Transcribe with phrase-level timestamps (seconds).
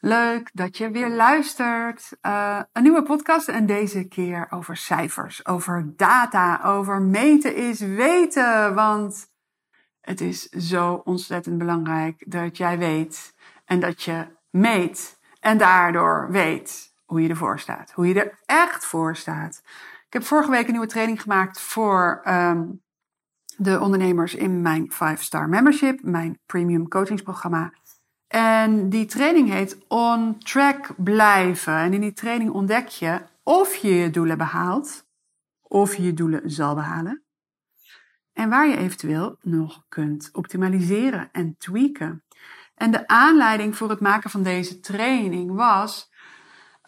[0.00, 2.10] Leuk dat je weer luistert.
[2.22, 8.74] Uh, een nieuwe podcast en deze keer over cijfers, over data, over meten is weten.
[8.74, 9.30] Want
[10.00, 16.94] het is zo ontzettend belangrijk dat jij weet en dat je meet en daardoor weet
[17.04, 17.92] hoe je ervoor staat.
[17.92, 19.62] Hoe je er echt voor staat.
[20.06, 22.82] Ik heb vorige week een nieuwe training gemaakt voor um,
[23.56, 27.72] de ondernemers in mijn 5-star membership, mijn premium coachingsprogramma.
[28.28, 31.74] En die training heet On Track Blijven.
[31.74, 35.06] En in die training ontdek je of je je doelen behaalt,
[35.62, 37.22] of je je doelen zal behalen.
[38.32, 42.22] En waar je eventueel nog kunt optimaliseren en tweaken.
[42.74, 46.10] En de aanleiding voor het maken van deze training was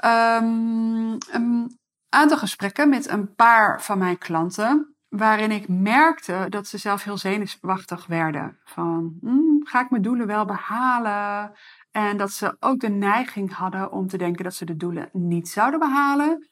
[0.05, 4.95] um, een aantal gesprekken met een paar van mijn klanten.
[5.11, 8.59] Waarin ik merkte dat ze zelf heel zenuwachtig werden.
[8.65, 11.53] Van, hmm, ga ik mijn doelen wel behalen?
[11.91, 15.49] En dat ze ook de neiging hadden om te denken dat ze de doelen niet
[15.49, 16.49] zouden behalen.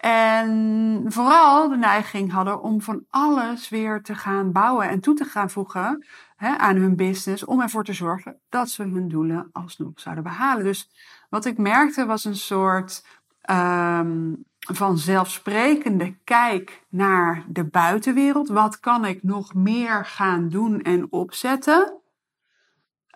[0.00, 5.24] En vooral de neiging hadden om van alles weer te gaan bouwen en toe te
[5.24, 7.44] gaan voegen hè, aan hun business.
[7.44, 10.64] Om ervoor te zorgen dat ze hun doelen alsnog zouden behalen.
[10.64, 10.90] Dus
[11.28, 13.04] wat ik merkte was een soort
[13.50, 14.44] um,
[14.76, 18.48] vanzelfsprekende kijk naar de buitenwereld.
[18.48, 22.00] Wat kan ik nog meer gaan doen en opzetten?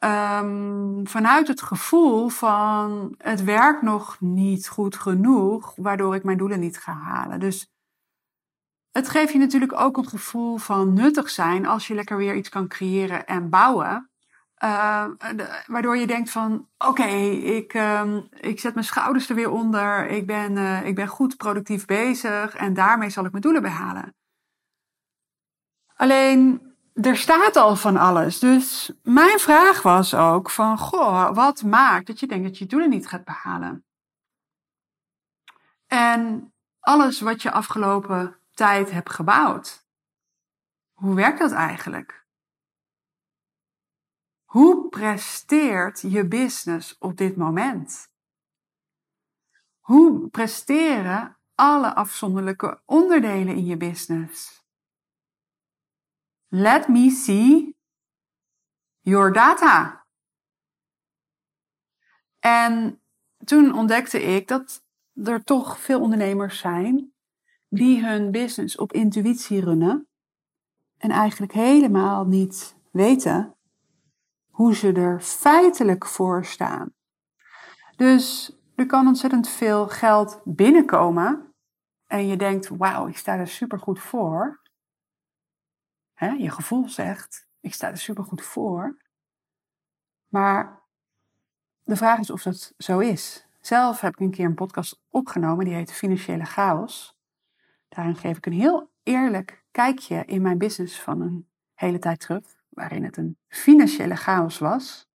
[0.04, 6.60] Um, vanuit het gevoel van het werkt nog niet goed genoeg, waardoor ik mijn doelen
[6.60, 7.40] niet ga halen.
[7.40, 7.72] Dus
[8.90, 12.48] het geeft je natuurlijk ook een gevoel van nuttig zijn als je lekker weer iets
[12.48, 14.10] kan creëren en bouwen.
[14.64, 15.06] Uh,
[15.66, 20.06] waardoor je denkt van oké, ik, uh, ik zet mijn schouders er weer onder.
[20.06, 24.14] Ik ben, uh, ik ben goed productief bezig en daarmee zal ik mijn doelen behalen.
[25.96, 28.38] Alleen er staat al van alles.
[28.38, 32.90] Dus mijn vraag was ook van goh, wat maakt dat je denkt dat je doelen
[32.90, 33.84] niet gaat behalen?
[35.86, 39.86] En alles wat je afgelopen tijd hebt gebouwd.
[40.92, 42.21] Hoe werkt dat eigenlijk?
[44.52, 48.12] Hoe presteert je business op dit moment?
[49.80, 54.64] Hoe presteren alle afzonderlijke onderdelen in je business?
[56.48, 57.76] Let me see
[59.00, 60.06] your data.
[62.38, 63.02] En
[63.44, 64.84] toen ontdekte ik dat
[65.14, 67.12] er toch veel ondernemers zijn
[67.68, 70.08] die hun business op intuïtie runnen
[70.98, 73.56] en eigenlijk helemaal niet weten
[74.62, 76.94] hoe ze er feitelijk voor staan.
[77.96, 81.54] Dus er kan ontzettend veel geld binnenkomen
[82.06, 84.60] en je denkt, wauw, ik sta er supergoed voor.
[86.14, 89.02] je gevoel zegt, ik sta er supergoed voor.
[90.28, 90.82] Maar
[91.84, 93.46] de vraag is of dat zo is.
[93.60, 97.18] Zelf heb ik een keer een podcast opgenomen, die heet Financiële Chaos.
[97.88, 102.61] Daarin geef ik een heel eerlijk kijkje in mijn business van een hele tijd terug
[102.72, 105.10] waarin het een financiële chaos was,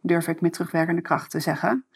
[0.00, 1.86] durf ik met terugwerkende kracht te zeggen.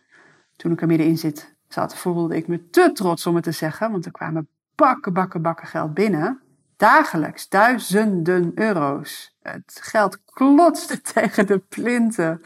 [0.56, 3.90] Toen ik er middenin zit, zat, voelde ik me te trots om het te zeggen,
[3.90, 6.40] want er kwamen bakken, bakken, bakken geld binnen.
[6.76, 9.36] Dagelijks duizenden euro's.
[9.42, 12.40] Het geld klotste tegen de plinten.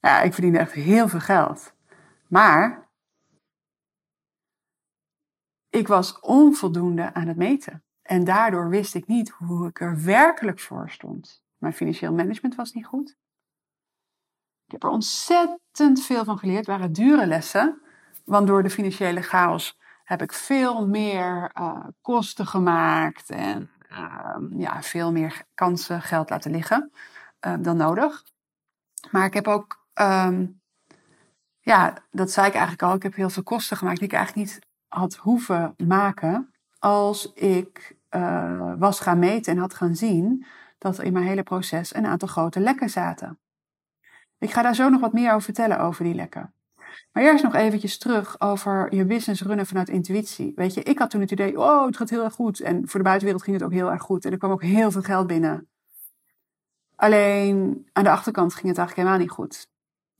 [0.00, 1.72] Ja, ik verdiende echt heel veel geld.
[2.28, 2.88] Maar
[5.70, 7.82] ik was onvoldoende aan het meten.
[8.02, 11.42] En daardoor wist ik niet hoe ik er werkelijk voor stond.
[11.58, 13.16] Mijn financieel management was niet goed.
[14.66, 16.58] Ik heb er ontzettend veel van geleerd.
[16.58, 17.82] Het waren dure lessen.
[18.24, 23.30] Want door de financiële chaos heb ik veel meer uh, kosten gemaakt.
[23.30, 26.92] En uh, ja, veel meer kansen, geld laten liggen
[27.46, 28.24] uh, dan nodig.
[29.10, 30.60] Maar ik heb ook, um,
[31.60, 32.94] ja, dat zei ik eigenlijk al.
[32.94, 36.51] Ik heb heel veel kosten gemaakt die ik eigenlijk niet had hoeven maken
[36.82, 40.46] als ik uh, was gaan meten en had gaan zien
[40.78, 43.38] dat er in mijn hele proces een aantal grote lekken zaten.
[44.38, 46.54] Ik ga daar zo nog wat meer over vertellen over die lekken.
[47.12, 50.52] Maar eerst nog eventjes terug over je business runnen vanuit intuïtie.
[50.54, 52.60] Weet je, ik had toen het idee, oh, het gaat heel erg goed.
[52.60, 54.24] En voor de buitenwereld ging het ook heel erg goed.
[54.24, 55.68] En er kwam ook heel veel geld binnen.
[56.94, 59.70] Alleen aan de achterkant ging het eigenlijk helemaal niet goed.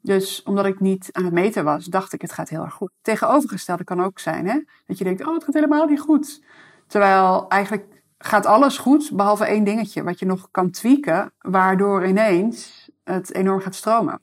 [0.02, 2.90] Dus omdat ik niet aan het meten was, dacht ik het gaat heel erg goed.
[3.02, 4.60] Tegenovergestelde kan ook zijn, hè?
[4.86, 6.42] dat je denkt, oh het gaat helemaal niet goed.
[6.86, 7.86] Terwijl eigenlijk
[8.18, 13.60] gaat alles goed, behalve één dingetje wat je nog kan tweaken, waardoor ineens het enorm
[13.60, 14.20] gaat stromen.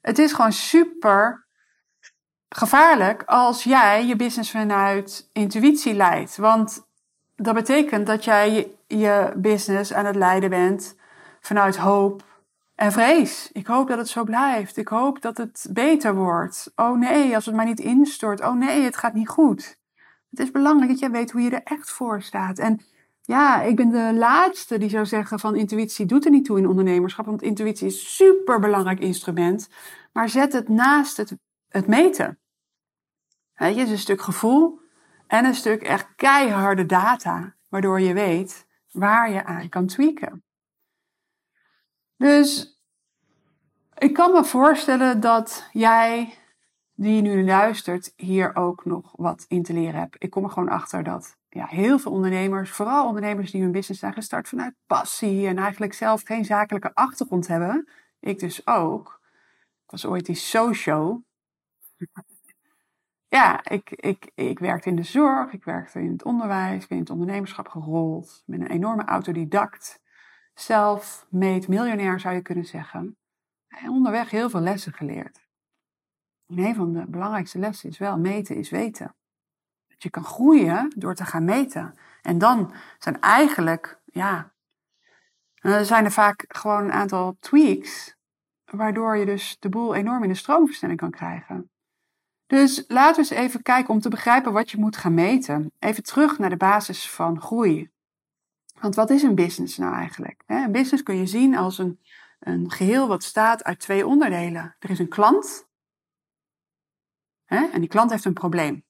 [0.00, 1.46] Het is gewoon super
[2.48, 6.36] gevaarlijk als jij je business vanuit intuïtie leidt.
[6.36, 6.86] Want
[7.36, 10.96] dat betekent dat jij je business aan het leiden bent
[11.40, 12.24] vanuit hoop
[12.78, 13.50] en vrees.
[13.52, 14.76] Ik hoop dat het zo blijft.
[14.76, 16.72] Ik hoop dat het beter wordt.
[16.76, 18.40] Oh nee, als het maar niet instort.
[18.40, 19.78] Oh nee, het gaat niet goed.
[20.30, 22.58] Het is belangrijk dat jij weet hoe je er echt voor staat.
[22.58, 22.80] En
[23.22, 26.68] ja, ik ben de laatste die zou zeggen van intuïtie doet er niet toe in
[26.68, 27.26] ondernemerschap.
[27.26, 29.68] Want intuïtie is een super belangrijk instrument.
[30.12, 31.36] Maar zet het naast het,
[31.68, 32.38] het meten.
[33.54, 34.80] Weet je, het is een stuk gevoel
[35.26, 37.54] en een stuk echt keiharde data.
[37.68, 40.42] Waardoor je weet waar je aan kan tweaken.
[42.18, 42.78] Dus
[43.98, 46.34] ik kan me voorstellen dat jij,
[46.94, 50.16] die nu luistert, hier ook nog wat in te leren hebt.
[50.18, 54.00] Ik kom er gewoon achter dat ja, heel veel ondernemers, vooral ondernemers die hun business
[54.00, 57.88] zijn gestart vanuit passie en eigenlijk zelf geen zakelijke achtergrond hebben.
[58.20, 59.20] Ik dus ook.
[59.84, 61.22] Ik was ooit die socio.
[63.38, 66.96] ja, ik, ik, ik werkte in de zorg, ik werkte in het onderwijs, ik ben
[66.96, 68.42] in het ondernemerschap gerold.
[68.46, 70.00] Ik ben een enorme autodidact.
[70.58, 73.16] Zelf-made miljonair zou je kunnen zeggen.
[73.68, 75.46] En onderweg heel veel lessen geleerd.
[76.46, 79.14] En een van de belangrijkste lessen is wel meten is weten.
[79.88, 81.98] Dat je kan groeien door te gaan meten.
[82.22, 84.52] En dan zijn eigenlijk, ja,
[85.54, 88.16] er zijn er vaak gewoon een aantal tweaks,
[88.64, 91.70] waardoor je dus de boel enorm in de stroomversnelling kan krijgen.
[92.46, 95.72] Dus laten we eens even kijken om te begrijpen wat je moet gaan meten.
[95.78, 97.90] Even terug naar de basis van groei.
[98.80, 100.42] Want wat is een business nou eigenlijk?
[100.46, 102.00] Een business kun je zien als een,
[102.40, 104.76] een geheel wat staat uit twee onderdelen.
[104.78, 105.66] Er is een klant.
[107.44, 108.84] En die klant heeft een probleem.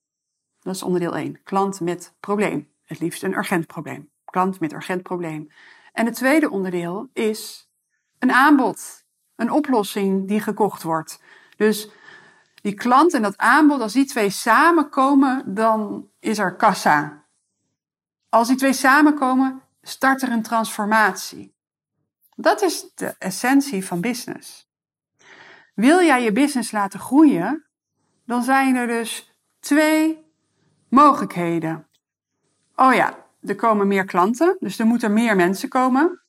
[0.61, 1.43] Dat is onderdeel 1.
[1.43, 2.73] Klant met probleem.
[2.85, 4.11] Het liefst een urgent probleem.
[4.25, 5.51] Klant met urgent probleem.
[5.93, 7.71] En het tweede onderdeel is
[8.19, 9.07] een aanbod.
[9.37, 11.23] Een oplossing die gekocht wordt.
[11.57, 11.91] Dus
[12.55, 17.25] die klant en dat aanbod, als die twee samenkomen, dan is er kassa.
[18.29, 21.57] Als die twee samenkomen, start er een transformatie.
[22.37, 24.69] Dat is de essentie van business.
[25.75, 27.67] Wil jij je business laten groeien,
[28.25, 30.27] dan zijn er dus twee
[30.89, 31.89] mogelijkheden.
[32.75, 36.23] Oh ja, er komen meer klanten, dus er moeten meer mensen komen.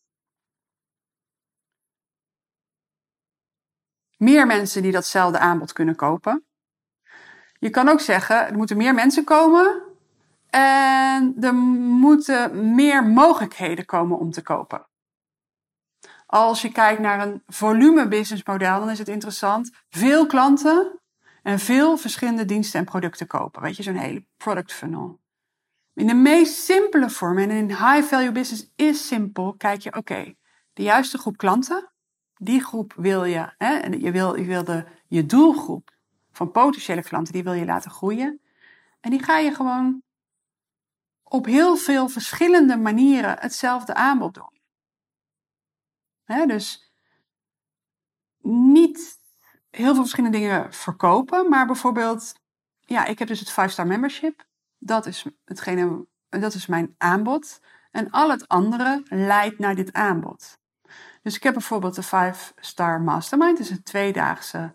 [4.18, 6.46] Meer mensen die datzelfde aanbod kunnen kopen.
[7.60, 9.89] Je kan ook zeggen, er moeten meer mensen komen
[10.50, 14.88] en er moeten meer mogelijkheden komen om te kopen.
[16.26, 19.72] Als je kijkt naar een volume businessmodel, dan is het interessant.
[19.90, 21.00] Veel klanten
[21.44, 23.62] en veel verschillende diensten en producten kopen.
[23.62, 25.20] Weet je, zo'n hele product funnel.
[25.94, 29.54] In de meest simpele vorm en in high value business is simpel.
[29.58, 30.34] Kijk je, oké,
[30.74, 31.92] de juiste groep klanten,
[32.38, 35.92] die groep wil je, hè, en je wil, je wil de, je doelgroep
[36.32, 38.42] van potentiële klanten, die wil je laten groeien.
[39.00, 40.02] En die ga je gewoon
[41.30, 44.58] op heel veel verschillende manieren hetzelfde aanbod doen.
[46.48, 46.94] dus
[48.42, 49.20] niet
[49.70, 52.34] heel veel verschillende dingen verkopen, maar bijvoorbeeld,
[52.80, 54.48] ja, ik heb dus het 5-star membership.
[54.78, 57.62] Dat is, hetgene, dat is mijn aanbod.
[57.92, 60.58] En al het andere leidt naar dit aanbod.
[61.22, 63.58] Dus ik heb bijvoorbeeld de 5-star mastermind.
[63.58, 64.74] Dat is een tweedaagse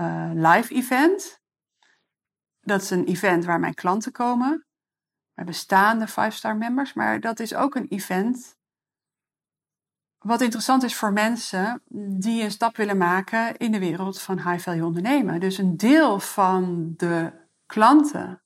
[0.00, 1.40] uh, live event.
[2.60, 4.65] Dat is een event waar mijn klanten komen
[5.36, 6.92] hebben bestaande 5-star members.
[6.92, 8.56] Maar dat is ook een event
[10.18, 11.82] wat interessant is voor mensen
[12.18, 15.40] die een stap willen maken in de wereld van high-value ondernemen.
[15.40, 17.32] Dus een deel van de
[17.66, 18.42] klanten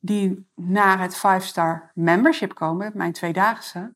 [0.00, 3.94] die naar het 5-star membership komen, mijn tweedaagse,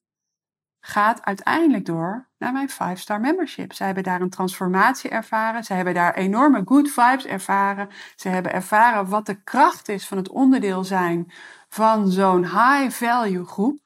[0.81, 3.73] gaat uiteindelijk door naar mijn 5-star membership.
[3.73, 5.65] Ze hebben daar een transformatie ervaren.
[5.65, 7.89] Ze hebben daar enorme good vibes ervaren.
[8.17, 11.33] Ze hebben ervaren wat de kracht is van het onderdeel zijn
[11.69, 13.79] van zo'n high value groep.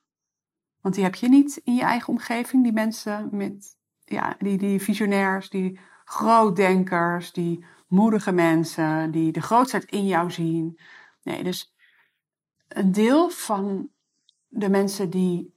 [0.81, 2.63] Want die heb je niet in je eigen omgeving.
[2.63, 9.85] Die mensen met, ja, die, die visionairs, die grootdenkers, die moedige mensen, die de grootheid
[9.85, 10.79] in jou zien.
[11.23, 11.75] Nee, dus
[12.69, 13.89] een deel van
[14.49, 15.55] de mensen die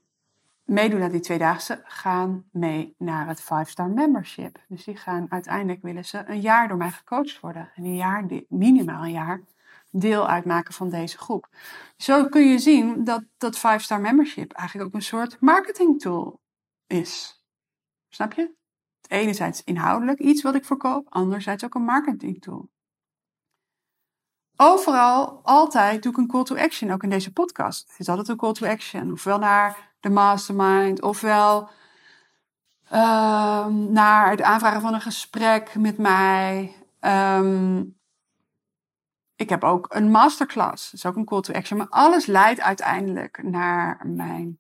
[0.66, 4.60] meedoen aan die tweedaagse gaan mee naar het 5-star membership.
[4.68, 7.72] Dus die gaan uiteindelijk willen ze een jaar door mij gecoacht worden.
[7.76, 9.42] En een jaar, minimaal een jaar,
[9.92, 11.50] deel uitmaken van deze groep.
[11.98, 16.42] Zo kun je zien dat dat 5-star membership eigenlijk ook een soort marketing tool
[16.88, 17.44] is.
[18.10, 18.54] Snap je?
[19.08, 22.70] enerzijds inhoudelijk iets wat ik verkoop, anderzijds ook een marketing tool.
[24.58, 27.90] Overal, altijd doe ik een call to action, ook in deze podcast.
[27.90, 29.12] Het is altijd een call to action.
[29.12, 31.70] Ofwel naar de mastermind, ofwel
[32.94, 36.76] um, naar het aanvragen van een gesprek met mij.
[37.00, 37.98] Um,
[39.36, 41.78] ik heb ook een masterclass, dat is ook een call to action.
[41.78, 44.60] Maar alles leidt uiteindelijk naar mijn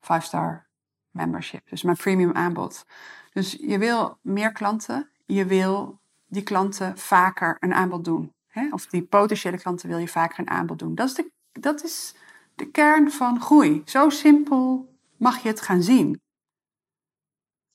[0.00, 0.68] 5-star
[1.10, 2.86] membership, dus mijn premium aanbod.
[3.32, 8.34] Dus je wil meer klanten, je wil die klanten vaker een aanbod doen.
[8.48, 8.68] Hè?
[8.70, 10.94] Of die potentiële klanten wil je vaker een aanbod doen.
[10.94, 12.14] Dat is, de, dat is
[12.60, 13.82] de kern van groei.
[13.84, 16.20] Zo simpel mag je het gaan zien.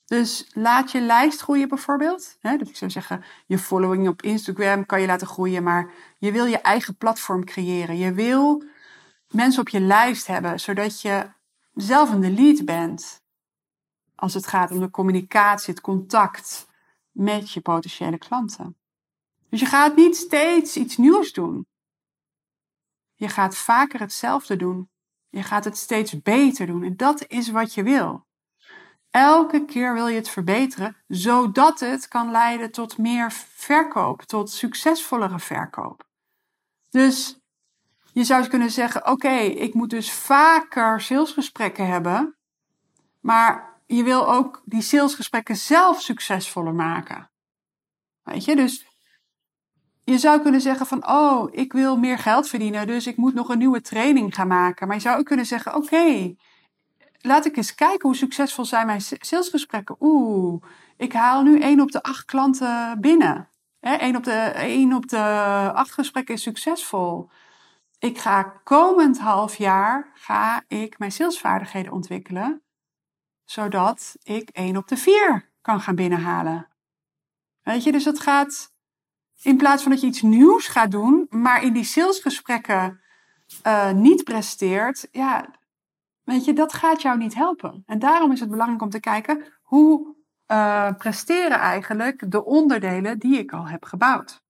[0.05, 2.37] Dus laat je lijst groeien bijvoorbeeld.
[2.41, 6.45] Dat ik zou zeggen, je following op Instagram kan je laten groeien, maar je wil
[6.45, 7.97] je eigen platform creëren.
[7.97, 8.63] Je wil
[9.29, 11.29] mensen op je lijst hebben, zodat je
[11.73, 13.23] zelf de lead bent.
[14.15, 16.67] Als het gaat om de communicatie, het contact
[17.11, 18.77] met je potentiële klanten.
[19.49, 21.67] Dus je gaat niet steeds iets nieuws doen.
[23.15, 24.89] Je gaat vaker hetzelfde doen.
[25.29, 26.83] Je gaat het steeds beter doen.
[26.83, 28.25] En dat is wat je wil.
[29.09, 35.39] Elke keer wil je het verbeteren, zodat het kan leiden tot meer verkoop, tot succesvollere
[35.39, 36.07] verkoop.
[36.89, 37.39] Dus
[38.13, 42.37] je zou kunnen zeggen: Oké, ik moet dus vaker salesgesprekken hebben,
[43.19, 47.31] maar je wil ook die salesgesprekken zelf succesvoller maken.
[48.23, 48.94] Weet je, dus
[50.05, 53.49] je zou kunnen zeggen van, oh, ik wil meer geld verdienen, dus ik moet nog
[53.49, 54.87] een nieuwe training gaan maken.
[54.87, 56.35] Maar je zou ook kunnen zeggen, oké,
[57.21, 59.95] laat ik eens kijken hoe succesvol zijn mijn salesgesprekken.
[59.99, 60.63] Oeh,
[60.97, 63.49] ik haal nu één op de acht klanten binnen.
[63.79, 65.21] Eén op de, op de
[65.73, 67.29] acht gesprekken is succesvol.
[67.99, 72.63] Ik ga komend half jaar ga ik mijn salesvaardigheden ontwikkelen,
[73.43, 76.67] zodat ik één op de vier kan gaan binnenhalen.
[77.61, 78.74] Weet je, dus het gaat
[79.45, 83.01] in plaats van dat je iets nieuws gaat doen, maar in die salesgesprekken
[83.67, 85.49] uh, niet presteert, ja,
[86.23, 87.83] weet je, dat gaat jou niet helpen.
[87.85, 90.15] En daarom is het belangrijk om te kijken hoe
[90.47, 94.43] uh, presteren eigenlijk de onderdelen die ik al heb gebouwd.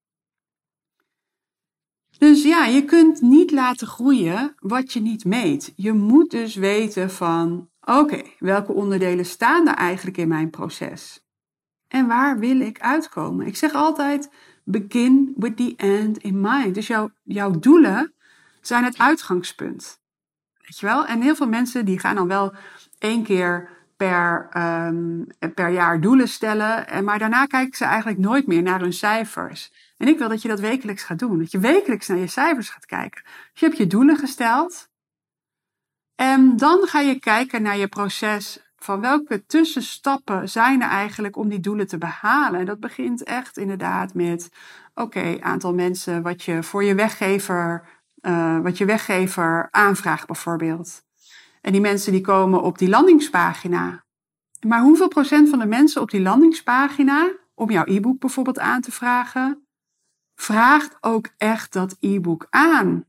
[2.17, 5.73] Dus ja, je kunt niet laten groeien wat je niet meet.
[5.75, 11.23] Je moet dus weten van, oké, welke onderdelen staan er eigenlijk in mijn proces?
[11.87, 13.47] En waar wil ik uitkomen?
[13.47, 14.29] Ik zeg altijd,
[14.65, 16.75] begin with the end in mind.
[16.75, 18.13] Dus jouw, jouw doelen
[18.61, 19.99] zijn het uitgangspunt.
[20.61, 21.05] Weet je wel?
[21.05, 22.53] En heel veel mensen die gaan dan wel
[22.99, 27.03] één keer per, um, per jaar doelen stellen.
[27.03, 29.71] Maar daarna kijken ze eigenlijk nooit meer naar hun cijfers.
[29.97, 31.39] En ik wil dat je dat wekelijks gaat doen.
[31.39, 33.23] Dat je wekelijks naar je cijfers gaat kijken.
[33.23, 34.89] Dus je hebt je doelen gesteld.
[36.15, 41.49] En dan ga je kijken naar je proces van welke tussenstappen zijn er eigenlijk om
[41.49, 42.59] die doelen te behalen.
[42.59, 44.49] En dat begint echt inderdaad met,
[44.93, 47.87] oké, aantal mensen wat je voor je weggever,
[48.21, 51.03] uh, wat je weggever aanvraagt bijvoorbeeld.
[51.61, 54.03] En die mensen die komen op die landingspagina.
[54.67, 58.91] Maar hoeveel procent van de mensen op die landingspagina, om jouw e-book bijvoorbeeld aan te
[58.91, 59.67] vragen,
[60.35, 63.05] vraagt ook echt dat e-book aan?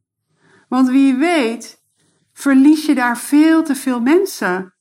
[0.68, 1.82] Want wie weet,
[2.32, 4.75] verlies je daar veel te veel mensen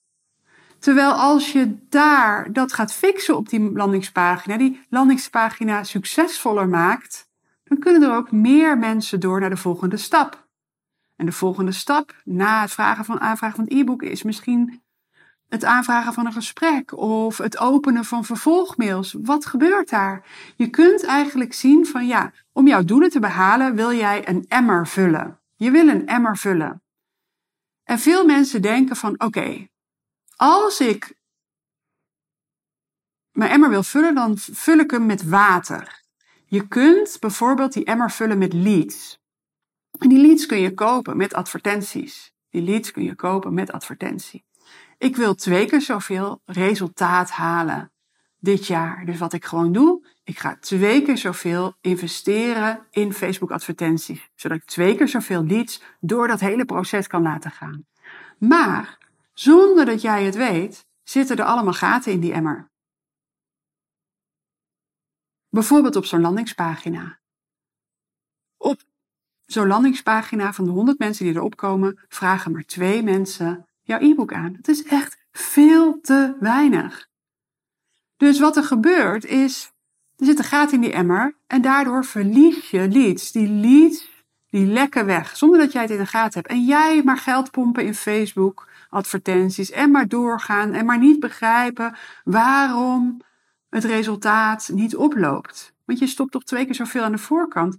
[0.86, 7.30] Terwijl als je daar dat gaat fixen op die landingspagina, die landingspagina succesvoller maakt,
[7.64, 10.48] dan kunnen er ook meer mensen door naar de volgende stap.
[11.16, 14.82] En de volgende stap na het vragen van aanvragen van het e-book is misschien
[15.50, 19.16] het aanvragen van een gesprek of het openen van vervolgmails.
[19.22, 20.26] Wat gebeurt daar?
[20.56, 24.88] Je kunt eigenlijk zien van ja, om jouw doelen te behalen wil jij een emmer
[24.88, 25.40] vullen.
[25.56, 26.82] Je wil een emmer vullen.
[27.84, 29.68] En veel mensen denken van oké,
[30.36, 31.16] als ik
[33.32, 36.04] mijn emmer wil vullen, dan vul ik hem met water.
[36.46, 39.20] Je kunt bijvoorbeeld die emmer vullen met leads.
[39.98, 42.34] En die leads kun je kopen met advertenties.
[42.50, 44.46] Die leads kun je kopen met advertentie.
[44.98, 47.92] Ik wil twee keer zoveel resultaat halen
[48.40, 49.06] dit jaar.
[49.06, 54.30] Dus wat ik gewoon doe, ik ga twee keer zoveel investeren in Facebook advertenties.
[54.36, 57.86] Zodat ik twee keer zoveel leads door dat hele proces kan laten gaan.
[58.38, 58.98] Maar
[59.36, 62.72] zonder dat jij het weet, zitten er allemaal gaten in die emmer.
[65.50, 67.20] Bijvoorbeeld op zo'n landingspagina.
[68.58, 68.82] Op
[69.46, 74.34] zo'n landingspagina van de 100 mensen die erop komen, vragen maar twee mensen jouw e-book
[74.34, 74.54] aan.
[74.54, 77.08] Het is echt veel te weinig.
[78.18, 79.72] Dus wat er gebeurt is,
[80.16, 83.32] er zit een gat in die emmer en daardoor verlies je leads.
[83.32, 84.14] Die leads
[84.50, 86.54] Die lekken weg, zonder dat jij het in de gaten hebt.
[86.54, 91.96] En jij maar geld pompen in Facebook, advertenties en maar doorgaan en maar niet begrijpen
[92.24, 93.22] waarom
[93.70, 95.74] het resultaat niet oploopt.
[95.86, 97.78] Want je stopt toch twee keer zoveel aan de voorkant.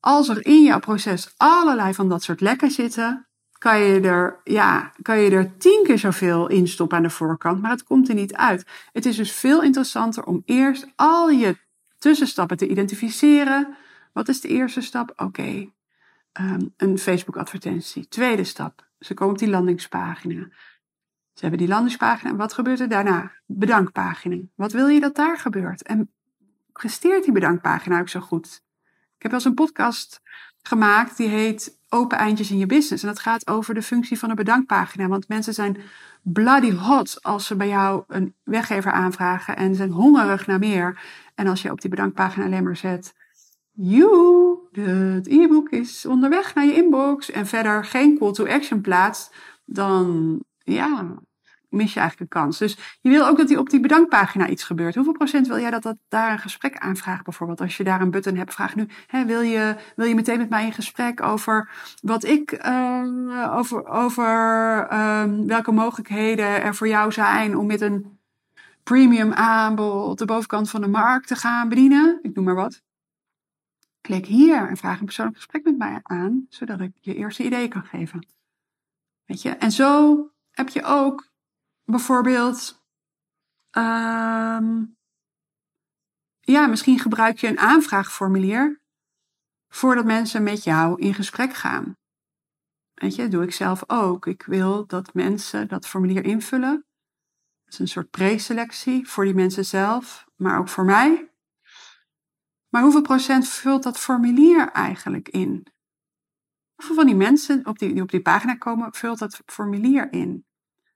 [0.00, 3.26] Als er in jouw proces allerlei van dat soort lekken zitten,
[3.58, 7.62] kan je er, ja, kan je er tien keer zoveel in stoppen aan de voorkant,
[7.62, 8.66] maar het komt er niet uit.
[8.92, 11.56] Het is dus veel interessanter om eerst al je
[11.98, 13.76] tussenstappen te identificeren.
[14.12, 15.12] Wat is de eerste stap?
[15.16, 15.70] Oké,
[16.32, 18.08] ehm, een Facebook-advertentie.
[18.08, 20.48] Tweede stap, ze komen op die landingspagina.
[21.32, 22.36] Ze hebben die landingspagina.
[22.36, 23.32] Wat gebeurt er daarna?
[23.46, 24.42] Bedankpagina.
[24.54, 25.82] Wat wil je dat daar gebeurt?
[25.82, 26.12] En
[26.72, 28.62] presteert die bedankpagina ook zo goed?
[29.16, 30.22] Ik heb wel eens een podcast
[30.62, 33.02] gemaakt die heet Open eindjes in je business.
[33.02, 35.08] En dat gaat over de functie van een bedankpagina.
[35.08, 35.80] Want mensen zijn
[36.22, 41.00] bloody hot als ze bij jou een weggever aanvragen en zijn hongerig naar meer.
[41.34, 43.14] En als je op die bedankpagina alleen maar zet,
[43.72, 49.34] you, het e-book is onderweg naar je inbox en verder geen call to action plaatst,
[49.64, 51.18] dan ja,
[51.68, 52.58] mis je eigenlijk een kans.
[52.58, 54.94] Dus je wil ook dat die op die bedankpagina iets gebeurt.
[54.94, 57.60] Hoeveel procent wil jij dat, dat daar een gesprek aanvraagt bijvoorbeeld?
[57.60, 60.48] Als je daar een button hebt, vraag nu, hè, wil, je, wil je meteen met
[60.48, 61.70] mij in gesprek over
[62.02, 64.26] wat ik, uh, over, over
[64.92, 68.18] uh, welke mogelijkheden er voor jou zijn om met een
[68.82, 72.18] premium aanbod de bovenkant van de markt te gaan bedienen?
[72.22, 72.82] Ik noem maar wat.
[74.00, 77.68] Klik hier en vraag een persoonlijk gesprek met mij aan, zodat ik je eerste ideeën
[77.68, 78.26] kan geven.
[79.24, 79.50] Weet je?
[79.50, 80.16] En zo
[80.50, 81.28] heb je ook
[81.84, 82.84] bijvoorbeeld,
[83.70, 84.96] um,
[86.40, 88.80] ja, misschien gebruik je een aanvraagformulier
[89.68, 91.96] voordat mensen met jou in gesprek gaan.
[92.94, 94.26] Weet je, dat doe ik zelf ook.
[94.26, 96.86] Ik wil dat mensen dat formulier invullen.
[97.64, 101.30] Dat is een soort preselectie voor die mensen zelf, maar ook voor mij.
[102.68, 105.66] Maar hoeveel procent vult dat formulier eigenlijk in?
[106.74, 110.44] Hoeveel van die mensen op die, die op die pagina komen, vult dat formulier in?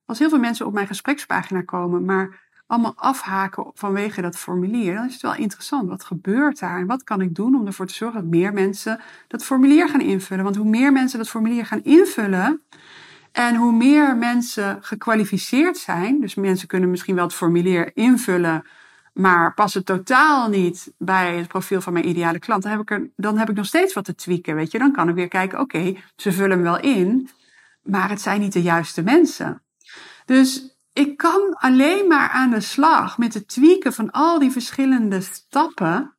[0.05, 5.07] Als heel veel mensen op mijn gesprekspagina komen, maar allemaal afhaken vanwege dat formulier, dan
[5.07, 5.89] is het wel interessant.
[5.89, 9.01] Wat gebeurt daar en wat kan ik doen om ervoor te zorgen dat meer mensen
[9.29, 10.45] dat formulier gaan invullen?
[10.45, 12.63] Want hoe meer mensen dat formulier gaan invullen
[13.33, 18.67] en hoe meer mensen gekwalificeerd zijn, dus mensen kunnen misschien wel het formulier invullen,
[19.13, 23.11] maar passen totaal niet bij het profiel van mijn ideale klant, dan heb ik, er,
[23.17, 24.55] dan heb ik nog steeds wat te tweaken.
[24.55, 24.79] Weet je?
[24.79, 27.29] Dan kan ik weer kijken, oké, ze vullen hem wel in,
[27.83, 29.63] maar het zijn niet de juiste mensen.
[30.25, 35.21] Dus ik kan alleen maar aan de slag met het tweaken van al die verschillende
[35.21, 36.17] stappen.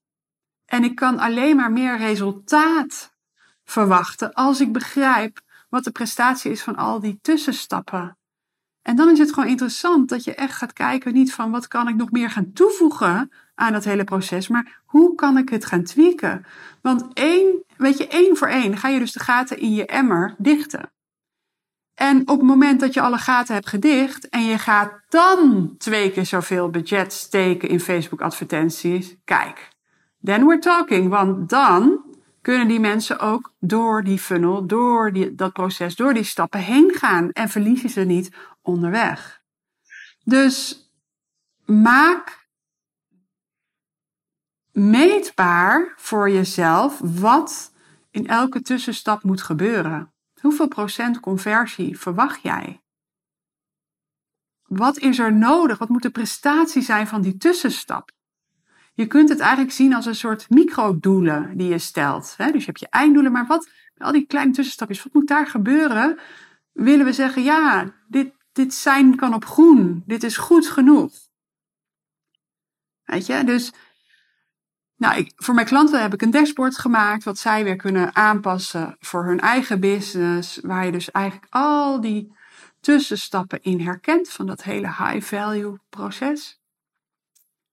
[0.65, 3.13] En ik kan alleen maar meer resultaat
[3.63, 8.17] verwachten als ik begrijp wat de prestatie is van al die tussenstappen.
[8.83, 11.87] En dan is het gewoon interessant dat je echt gaat kijken niet van wat kan
[11.87, 15.83] ik nog meer gaan toevoegen aan dat hele proces, maar hoe kan ik het gaan
[15.83, 16.45] tweaken?
[16.81, 20.35] Want één, weet je, één voor één ga je dus de gaten in je emmer
[20.37, 20.91] dichten.
[21.93, 26.11] En op het moment dat je alle gaten hebt gedicht en je gaat dan twee
[26.11, 29.69] keer zoveel budget steken in Facebook advertenties, kijk,
[30.23, 31.09] then we're talking.
[31.09, 32.01] Want dan
[32.41, 36.91] kunnen die mensen ook door die funnel, door die, dat proces, door die stappen heen
[36.93, 39.41] gaan en verliezen ze niet onderweg.
[40.23, 40.89] Dus
[41.65, 42.47] maak
[44.71, 47.73] meetbaar voor jezelf wat
[48.11, 50.13] in elke tussenstap moet gebeuren.
[50.41, 52.81] Hoeveel procent conversie verwacht jij?
[54.63, 55.77] Wat is er nodig?
[55.77, 58.11] Wat moet de prestatie zijn van die tussenstap?
[58.93, 62.35] Je kunt het eigenlijk zien als een soort microdoelen die je stelt.
[62.37, 66.19] Dus je hebt je einddoelen, maar wat, al die kleine tussenstapjes, wat moet daar gebeuren?
[66.71, 71.11] Willen we zeggen, ja, dit, dit zijn kan op groen, dit is goed genoeg.
[73.03, 73.71] Weet je, dus
[74.95, 78.95] nou, ik, voor mijn klanten heb ik een dashboard gemaakt, wat zij weer kunnen aanpassen
[78.99, 82.33] voor hun eigen business, waar je dus eigenlijk al die
[82.79, 86.61] tussenstappen in herkent van dat hele high-value proces.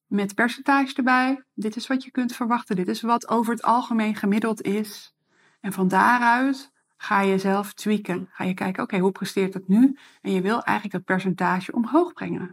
[0.07, 1.45] Met percentage erbij.
[1.55, 2.77] Dit is wat je kunt verwachten.
[2.77, 5.14] Dit is wat over het algemeen gemiddeld is.
[5.61, 6.71] En van daaruit
[7.03, 8.29] ga je zelf tweaken.
[8.33, 9.97] Ga je kijken, oké, hoe presteert het nu?
[10.23, 12.51] En je wil eigenlijk dat percentage omhoog brengen.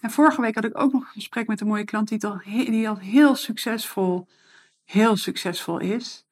[0.00, 2.40] En vorige week had ik ook nog een gesprek met een mooie klant die al,
[2.44, 4.28] die heel succesvol,
[4.84, 6.26] heel succesvol is.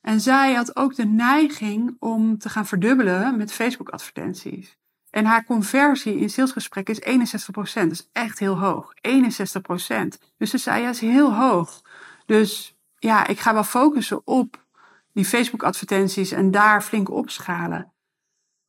[0.00, 4.78] En zij had ook de neiging om te gaan verdubbelen met Facebook advertenties.
[5.10, 7.52] En haar conversie in salesgesprekken is 61%.
[7.52, 8.94] Dat is echt heel hoog.
[8.94, 9.00] 61%.
[10.36, 11.82] Dus ze zei, ja, is heel hoog.
[12.26, 14.68] Dus ja, ik ga wel focussen op
[15.12, 17.92] die Facebook advertenties en daar flink opschalen.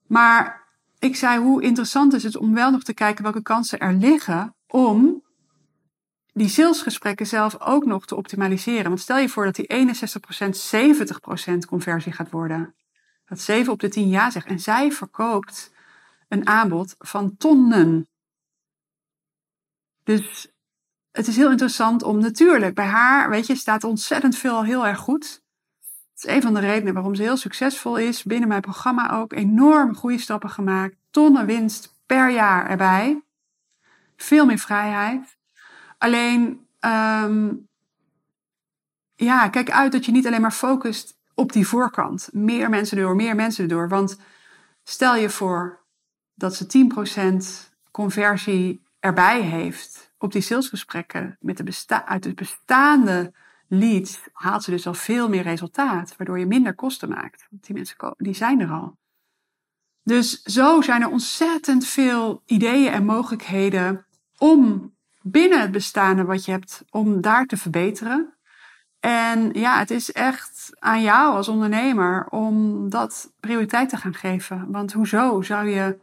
[0.08, 0.68] Maar
[1.00, 4.56] ik zei, hoe interessant is het om wel nog te kijken welke kansen er liggen
[4.68, 5.24] om
[6.34, 8.88] die salesgesprekken zelf ook nog te optimaliseren.
[8.88, 12.76] Want stel je voor dat die 61% 70% conversie gaat worden.
[13.26, 14.46] Dat 7 op de 10 ja zegt.
[14.46, 15.72] En zij verkoopt
[16.28, 18.08] een aanbod van tonnen.
[20.04, 20.52] Dus
[21.12, 25.00] het is heel interessant om natuurlijk, bij haar, weet je, staat ontzettend veel heel erg
[25.00, 25.42] goed.
[26.22, 28.24] Het is een van de redenen waarom ze heel succesvol is.
[28.24, 30.96] Binnen mijn programma ook enorme goede stappen gemaakt.
[31.12, 33.22] Tonnen winst per jaar erbij.
[34.16, 35.38] Veel meer vrijheid.
[35.98, 37.68] Alleen, um,
[39.16, 42.30] ja, kijk uit dat je niet alleen maar focust op die voorkant.
[42.32, 43.90] Meer mensen door, meer mensen door.
[43.90, 44.18] Want
[44.84, 45.80] stel je voor
[46.34, 53.34] dat ze 10% conversie erbij heeft op die salesgesprekken met de besta uit de bestaande
[53.74, 57.48] leads, haalt ze dus al veel meer resultaat, waardoor je minder kosten maakt.
[57.50, 58.98] Want die mensen die zijn er al.
[60.04, 64.06] Dus zo zijn er ontzettend veel ideeën en mogelijkheden
[64.38, 68.34] om binnen het bestaande wat je hebt, om daar te verbeteren.
[69.00, 74.72] En ja, het is echt aan jou als ondernemer om dat prioriteit te gaan geven.
[74.72, 76.00] Want hoezo zou je,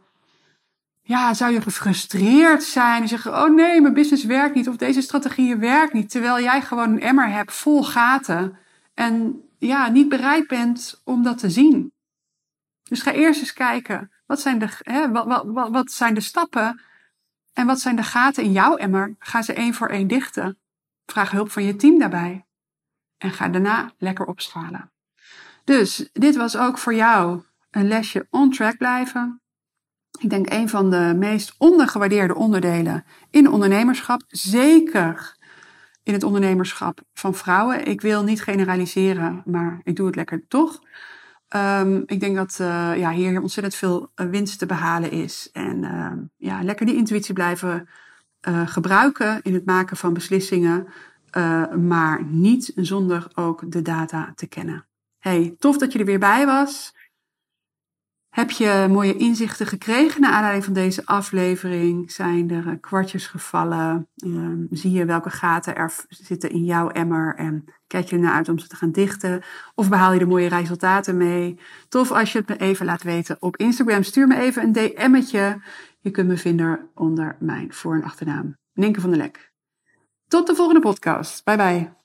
[1.01, 5.01] ja, zou je gefrustreerd zijn en zeggen: Oh nee, mijn business werkt niet of deze
[5.01, 6.09] strategie werkt niet.
[6.09, 8.57] Terwijl jij gewoon een emmer hebt vol gaten
[8.93, 11.93] en ja, niet bereid bent om dat te zien.
[12.83, 16.21] Dus ga eerst eens kijken: wat zijn de, hè, wat, wat, wat, wat zijn de
[16.21, 16.81] stappen
[17.53, 19.15] en wat zijn de gaten in jouw emmer?
[19.19, 20.57] Ga ze één voor één dichten.
[21.05, 22.45] Vraag hulp van je team daarbij.
[23.17, 24.91] En ga daarna lekker opschalen.
[25.63, 29.41] Dus dit was ook voor jou een lesje on track blijven.
[30.19, 34.21] Ik denk een van de meest ondergewaardeerde onderdelen in ondernemerschap.
[34.27, 35.37] Zeker
[36.03, 37.85] in het ondernemerschap van vrouwen.
[37.85, 40.79] Ik wil niet generaliseren, maar ik doe het lekker toch.
[41.55, 45.49] Um, ik denk dat uh, ja, hier ontzettend veel eh, winst te behalen is.
[45.53, 47.89] En uh, ja, lekker die intuïtie blijven
[48.47, 50.87] uh, gebruiken in het maken van beslissingen.
[51.79, 54.85] maar niet zonder ook de data te kennen.
[55.19, 56.93] Hey, tof dat je er weer bij was.
[58.29, 62.11] Heb je mooie inzichten gekregen naar aanleiding van deze aflevering?
[62.11, 64.07] Zijn er kwartjes gevallen?
[64.25, 68.49] Um, zie je welke gaten er zitten in jouw emmer en kijk je ernaar uit
[68.49, 69.41] om ze te gaan dichten?
[69.75, 71.59] Of behaal je er mooie resultaten mee?
[71.87, 74.03] Tof als je het me even laat weten op Instagram.
[74.03, 75.61] Stuur me even een DM'tje.
[75.99, 78.57] Je kunt me vinden onder mijn voor- en achternaam.
[78.73, 79.51] Ninke van der Lek.
[80.27, 81.43] Tot de volgende podcast.
[81.43, 81.98] Bye bye.